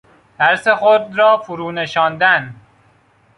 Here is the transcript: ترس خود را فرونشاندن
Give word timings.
ترس 0.37 0.67
خود 0.67 1.17
را 1.19 1.37
فرونشاندن 1.37 2.55